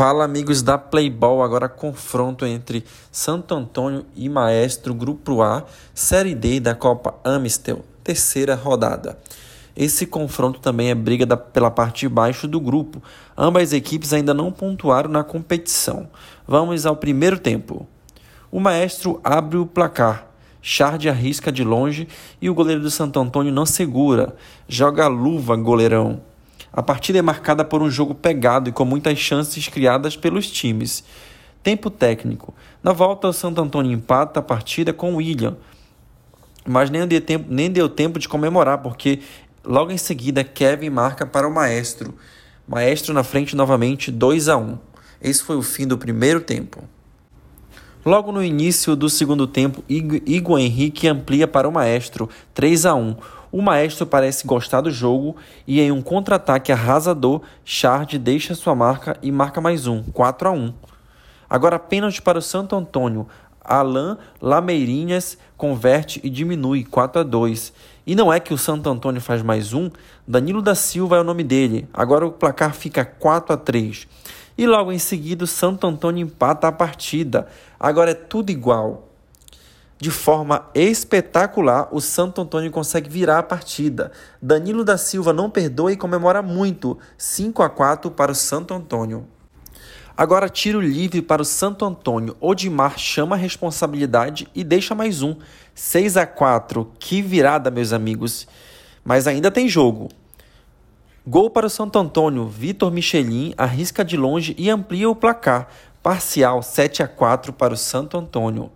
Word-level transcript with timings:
Fala 0.00 0.24
amigos 0.24 0.62
da 0.62 0.78
Playball, 0.78 1.42
agora 1.42 1.68
confronto 1.68 2.46
entre 2.46 2.86
Santo 3.12 3.54
Antônio 3.54 4.06
e 4.16 4.30
Maestro 4.30 4.94
Grupo 4.94 5.42
A, 5.42 5.62
Série 5.92 6.34
D 6.34 6.58
da 6.58 6.74
Copa 6.74 7.16
Amistel, 7.22 7.84
terceira 8.02 8.54
rodada. 8.54 9.18
Esse 9.76 10.06
confronto 10.06 10.58
também 10.58 10.88
é 10.88 10.94
briga 10.94 11.26
da, 11.26 11.36
pela 11.36 11.70
parte 11.70 12.00
de 12.00 12.08
baixo 12.08 12.48
do 12.48 12.58
grupo. 12.58 13.02
Ambas 13.36 13.74
equipes 13.74 14.14
ainda 14.14 14.32
não 14.32 14.50
pontuaram 14.50 15.10
na 15.10 15.22
competição. 15.22 16.08
Vamos 16.48 16.86
ao 16.86 16.96
primeiro 16.96 17.38
tempo. 17.38 17.86
O 18.50 18.58
Maestro 18.58 19.20
abre 19.22 19.58
o 19.58 19.66
placar. 19.66 20.28
Chard 20.62 21.06
arrisca 21.10 21.52
de 21.52 21.62
longe 21.62 22.08
e 22.40 22.48
o 22.48 22.54
goleiro 22.54 22.80
do 22.80 22.90
Santo 22.90 23.20
Antônio 23.20 23.52
não 23.52 23.66
segura. 23.66 24.34
Joga 24.66 25.04
a 25.04 25.08
luva, 25.08 25.56
goleirão. 25.56 26.29
A 26.72 26.82
partida 26.82 27.18
é 27.18 27.22
marcada 27.22 27.64
por 27.64 27.82
um 27.82 27.90
jogo 27.90 28.14
pegado 28.14 28.68
e 28.68 28.72
com 28.72 28.84
muitas 28.84 29.18
chances 29.18 29.68
criadas 29.68 30.16
pelos 30.16 30.50
times. 30.50 31.02
Tempo 31.62 31.90
técnico. 31.90 32.54
Na 32.82 32.92
volta, 32.92 33.28
o 33.28 33.32
Santo 33.32 33.60
Antônio 33.60 33.92
empata 33.92 34.40
a 34.40 34.42
partida 34.42 34.92
com 34.92 35.12
o 35.12 35.16
William, 35.16 35.56
mas 36.66 36.88
nem 36.88 37.06
deu, 37.06 37.20
tempo, 37.20 37.46
nem 37.48 37.70
deu 37.70 37.88
tempo 37.88 38.18
de 38.18 38.28
comemorar, 38.28 38.78
porque 38.78 39.20
logo 39.64 39.90
em 39.90 39.98
seguida 39.98 40.44
Kevin 40.44 40.90
marca 40.90 41.26
para 41.26 41.46
o 41.46 41.52
Maestro. 41.52 42.14
Maestro 42.66 43.12
na 43.12 43.24
frente 43.24 43.56
novamente 43.56 44.10
2 44.10 44.48
a 44.48 44.56
1. 44.56 44.78
Esse 45.20 45.42
foi 45.42 45.56
o 45.56 45.62
fim 45.62 45.86
do 45.86 45.98
primeiro 45.98 46.40
tempo. 46.40 46.82
Logo 48.04 48.32
no 48.32 48.42
início 48.42 48.96
do 48.96 49.10
segundo 49.10 49.46
tempo, 49.46 49.84
Igor 49.86 50.58
Henrique 50.58 51.06
amplia 51.06 51.46
para 51.46 51.68
o 51.68 51.72
Maestro 51.72 52.30
3 52.54 52.86
a 52.86 52.94
1. 52.94 53.16
O 53.52 53.60
Maestro 53.60 54.06
parece 54.06 54.46
gostar 54.46 54.80
do 54.80 54.90
jogo 54.90 55.36
e 55.66 55.80
em 55.80 55.90
um 55.90 56.00
contra-ataque 56.00 56.70
arrasador, 56.70 57.42
Chard 57.64 58.16
deixa 58.18 58.54
sua 58.54 58.74
marca 58.74 59.16
e 59.20 59.32
marca 59.32 59.60
mais 59.60 59.88
um, 59.88 60.02
4 60.02 60.48
a 60.48 60.52
1. 60.52 60.72
Agora 61.48 61.78
pênalti 61.78 62.22
para 62.22 62.38
o 62.38 62.42
Santo 62.42 62.76
Antônio. 62.76 63.26
Alain 63.62 64.16
Lameirinhas 64.40 65.36
converte 65.56 66.20
e 66.22 66.30
diminui 66.30 66.84
4 66.84 67.20
a 67.20 67.24
2. 67.24 67.72
E 68.06 68.14
não 68.14 68.32
é 68.32 68.38
que 68.38 68.54
o 68.54 68.58
Santo 68.58 68.88
Antônio 68.88 69.20
faz 69.20 69.42
mais 69.42 69.72
um, 69.72 69.90
Danilo 70.26 70.62
da 70.62 70.76
Silva 70.76 71.16
é 71.16 71.20
o 71.20 71.24
nome 71.24 71.42
dele. 71.42 71.88
Agora 71.92 72.26
o 72.26 72.32
placar 72.32 72.72
fica 72.72 73.04
4 73.04 73.54
a 73.54 73.56
3 73.56 74.06
e 74.56 74.66
logo 74.66 74.92
em 74.92 74.98
seguida 74.98 75.44
o 75.44 75.46
Santo 75.46 75.86
Antônio 75.86 76.22
empata 76.22 76.68
a 76.68 76.72
partida. 76.72 77.48
Agora 77.78 78.12
é 78.12 78.14
tudo 78.14 78.50
igual. 78.50 79.09
De 80.00 80.10
forma 80.10 80.66
espetacular, 80.74 81.86
o 81.92 82.00
Santo 82.00 82.40
Antônio 82.40 82.70
consegue 82.70 83.10
virar 83.10 83.38
a 83.38 83.42
partida. 83.42 84.10
Danilo 84.40 84.82
da 84.82 84.96
Silva 84.96 85.30
não 85.30 85.50
perdoa 85.50 85.92
e 85.92 85.96
comemora 85.96 86.40
muito. 86.40 86.98
5 87.18 87.62
a 87.62 87.68
4 87.68 88.10
para 88.10 88.32
o 88.32 88.34
Santo 88.34 88.72
Antônio. 88.72 89.28
Agora 90.16 90.48
tiro 90.48 90.80
livre 90.80 91.20
para 91.20 91.42
o 91.42 91.44
Santo 91.44 91.84
Antônio. 91.84 92.34
Odimar 92.40 92.98
chama 92.98 93.36
a 93.36 93.38
responsabilidade 93.38 94.48
e 94.54 94.64
deixa 94.64 94.94
mais 94.94 95.20
um. 95.20 95.36
6 95.74 96.16
a 96.16 96.26
4. 96.26 96.90
Que 96.98 97.20
virada, 97.20 97.70
meus 97.70 97.92
amigos. 97.92 98.48
Mas 99.04 99.26
ainda 99.26 99.50
tem 99.50 99.68
jogo. 99.68 100.08
Gol 101.26 101.50
para 101.50 101.66
o 101.66 101.70
Santo 101.70 101.98
Antônio. 101.98 102.46
Vitor 102.46 102.90
Michelin 102.90 103.52
arrisca 103.54 104.02
de 104.02 104.16
longe 104.16 104.54
e 104.56 104.70
amplia 104.70 105.10
o 105.10 105.14
placar. 105.14 105.68
Parcial 106.02 106.62
7 106.62 107.02
a 107.02 107.08
4 107.08 107.52
para 107.52 107.74
o 107.74 107.76
Santo 107.76 108.16
Antônio. 108.16 108.72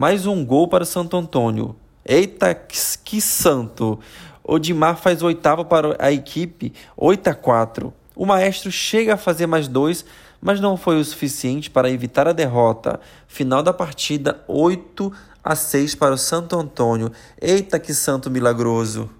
Mais 0.00 0.26
um 0.26 0.44
gol 0.44 0.68
para 0.68 0.84
o 0.84 0.86
Santo 0.86 1.16
Antônio. 1.16 1.74
Eita, 2.04 2.54
que 2.54 3.20
santo! 3.20 3.98
Odimar 4.44 4.96
faz 4.96 5.24
oitavo 5.24 5.64
para 5.64 5.96
a 5.98 6.12
equipe, 6.12 6.72
8 6.96 7.30
a 7.30 7.34
4. 7.34 7.92
O 8.14 8.24
maestro 8.24 8.70
chega 8.70 9.14
a 9.14 9.16
fazer 9.16 9.48
mais 9.48 9.66
dois, 9.66 10.04
mas 10.40 10.60
não 10.60 10.76
foi 10.76 11.00
o 11.00 11.04
suficiente 11.04 11.68
para 11.68 11.90
evitar 11.90 12.28
a 12.28 12.32
derrota. 12.32 13.00
Final 13.26 13.60
da 13.60 13.72
partida, 13.72 14.40
8 14.46 15.12
a 15.42 15.56
6 15.56 15.96
para 15.96 16.14
o 16.14 16.16
Santo 16.16 16.56
Antônio. 16.56 17.10
Eita, 17.42 17.80
que 17.80 17.92
santo 17.92 18.30
milagroso! 18.30 19.17